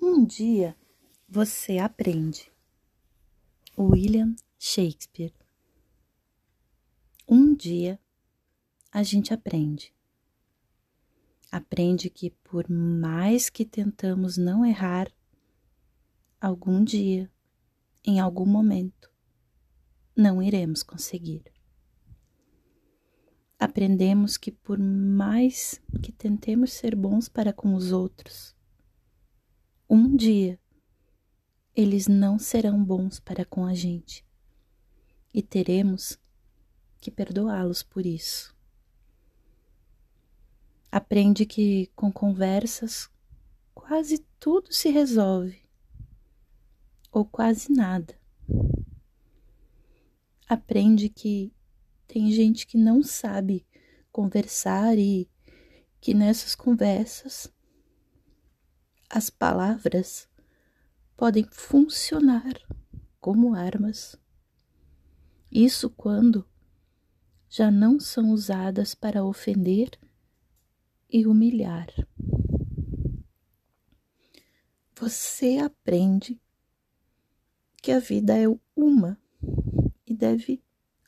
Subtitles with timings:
[0.00, 0.76] Um dia
[1.28, 2.52] você aprende.
[3.76, 5.34] William Shakespeare.
[7.28, 8.00] Um dia
[8.92, 9.92] a gente aprende.
[11.50, 15.10] Aprende que por mais que tentamos não errar,
[16.40, 17.28] algum dia,
[18.04, 19.10] em algum momento,
[20.16, 21.42] não iremos conseguir.
[23.58, 28.57] Aprendemos que por mais que tentemos ser bons para com os outros,
[29.88, 30.58] um dia
[31.74, 34.26] eles não serão bons para com a gente
[35.32, 36.18] e teremos
[37.00, 38.54] que perdoá-los por isso.
[40.90, 43.08] Aprende que com conversas
[43.74, 45.62] quase tudo se resolve,
[47.12, 48.18] ou quase nada.
[50.48, 51.52] Aprende que
[52.06, 53.66] tem gente que não sabe
[54.10, 55.30] conversar e
[56.00, 57.52] que nessas conversas
[59.10, 60.28] as palavras
[61.16, 62.54] podem funcionar
[63.20, 64.16] como armas.
[65.50, 66.46] Isso quando
[67.48, 69.90] já não são usadas para ofender
[71.10, 71.88] e humilhar.
[74.94, 76.38] Você aprende
[77.80, 78.44] que a vida é
[78.76, 79.18] uma
[80.06, 80.62] e deve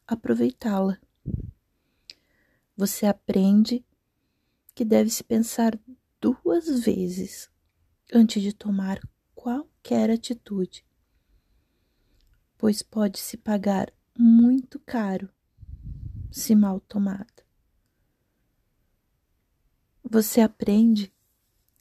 [0.06, 0.98] aproveitá-la.
[2.76, 3.84] Você aprende
[4.74, 5.78] que deve se pensar
[6.20, 7.50] duas vezes
[8.12, 9.00] antes de tomar
[9.34, 10.84] qualquer atitude,
[12.58, 15.30] pois pode se pagar muito caro
[16.30, 17.26] se mal tomada.
[20.02, 21.12] Você aprende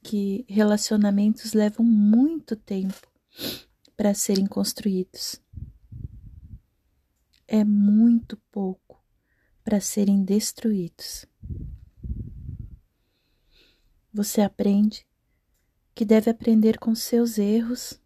[0.02, 3.07] que relacionamentos levam muito tempo
[3.97, 5.41] para serem construídos.
[7.47, 9.03] É muito pouco
[9.63, 11.25] para serem destruídos.
[14.13, 15.08] Você aprende
[16.00, 18.00] que deve aprender com seus erros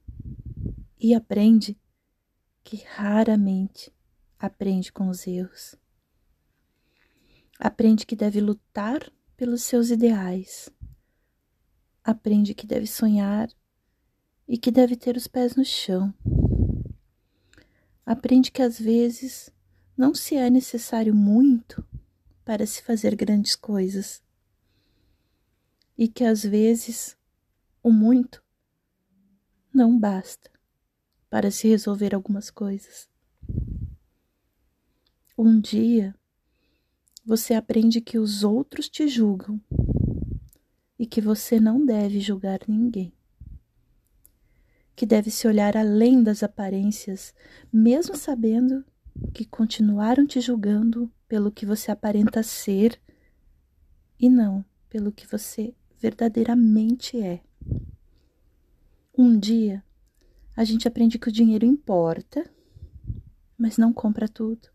[1.00, 1.80] e aprende
[2.64, 3.94] que raramente
[4.40, 5.76] aprende com os erros.
[7.60, 10.72] Aprende que deve lutar pelos seus ideais.
[12.04, 13.48] Aprende que deve sonhar
[14.48, 16.12] e que deve ter os pés no chão.
[18.04, 19.52] Aprende que às vezes
[19.96, 21.86] não se é necessário muito
[22.44, 24.20] para se fazer grandes coisas
[25.96, 27.16] e que às vezes
[27.84, 28.42] o muito
[29.74, 30.50] não basta
[31.30, 33.10] para se resolver algumas coisas.
[35.38, 36.16] Um dia
[37.26, 39.60] você aprende que os outros te julgam
[40.98, 43.12] e que você não deve julgar ninguém.
[44.96, 47.34] Que deve se olhar além das aparências,
[47.72, 48.86] mesmo sabendo
[49.34, 53.02] que continuaram te julgando pelo que você aparenta ser
[54.20, 57.42] e não pelo que você verdadeiramente é.
[59.18, 59.84] Um dia
[60.56, 62.50] a gente aprende que o dinheiro importa,
[63.58, 64.70] mas não compra tudo.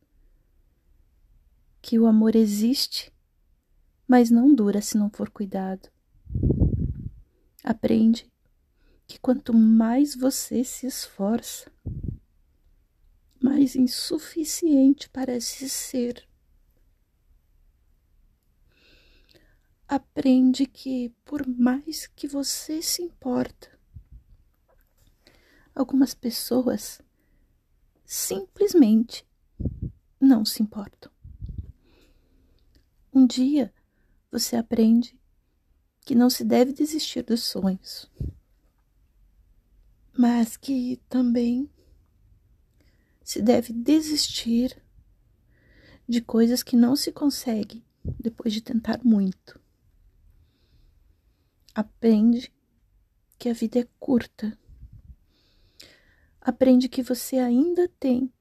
[1.81, 3.13] Que o amor existe,
[4.07, 5.89] mas não dura se não for cuidado.
[7.65, 8.31] Aprende
[9.07, 11.73] que quanto mais você se esforça,
[13.43, 16.28] mais insuficiente parece ser.
[19.89, 23.71] Aprende que, por mais que você se importa,
[25.75, 27.01] algumas pessoas
[28.05, 29.27] simplesmente
[30.21, 31.11] não se importam.
[33.13, 33.73] Um dia
[34.31, 35.19] você aprende
[36.03, 38.11] que não se deve desistir dos sonhos,
[40.13, 41.71] mas que também
[43.23, 44.83] se deve desistir
[46.07, 47.83] de coisas que não se consegue
[48.21, 49.59] depois de tentar muito.
[51.79, 52.53] Aprende
[53.39, 54.59] que a vida é curta.
[56.41, 58.35] Aprende que você ainda tem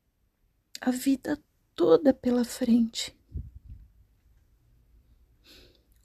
[0.81, 1.39] a vida
[1.75, 3.15] toda pela frente.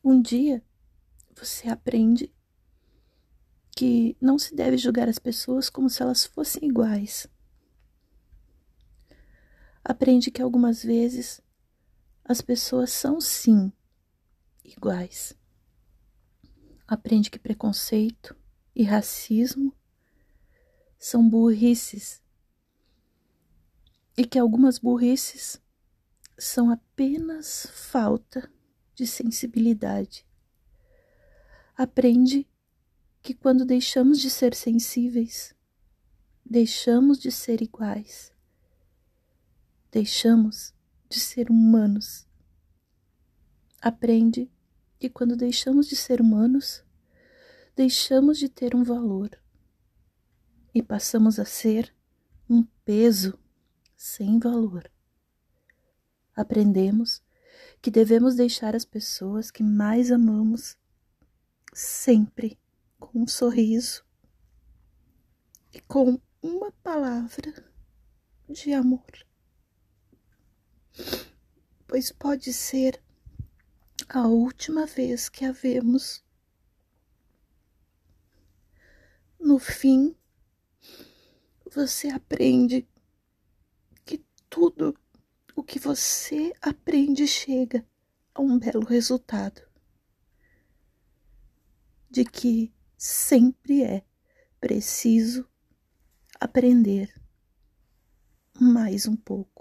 [0.04, 0.62] Um dia
[1.34, 2.30] você aprende
[3.74, 7.26] que não se deve julgar as pessoas como se elas fossem iguais.
[9.82, 11.40] Aprende que algumas vezes
[12.22, 13.72] as pessoas são sim
[14.62, 15.34] iguais
[16.92, 18.36] aprende que preconceito
[18.76, 19.74] e racismo
[20.98, 22.22] são burrices
[24.14, 25.58] e que algumas burrices
[26.36, 28.52] são apenas falta
[28.94, 30.26] de sensibilidade.
[31.74, 32.46] Aprende
[33.22, 35.54] que quando deixamos de ser sensíveis,
[36.44, 38.30] deixamos de ser iguais,
[39.90, 40.74] deixamos
[41.08, 42.28] de ser humanos.
[43.80, 44.52] Aprende
[45.02, 46.84] que quando deixamos de ser humanos,
[47.74, 49.36] deixamos de ter um valor.
[50.72, 51.92] e passamos a ser
[52.48, 53.36] um peso
[53.96, 54.88] sem valor.
[56.36, 57.20] Aprendemos
[57.82, 60.76] que devemos deixar as pessoas que mais amamos
[61.74, 62.56] sempre
[62.96, 64.04] com um sorriso
[65.74, 67.52] e com uma palavra
[68.48, 69.26] de amor.
[71.88, 73.01] Pois pode ser
[74.14, 76.22] a última vez que a vemos.
[79.40, 80.14] No fim,
[81.74, 82.86] você aprende
[84.04, 84.94] que tudo
[85.56, 87.86] o que você aprende chega
[88.34, 89.62] a um belo resultado.
[92.10, 94.04] De que sempre é
[94.60, 95.48] preciso
[96.38, 97.10] aprender
[98.60, 99.51] mais um pouco.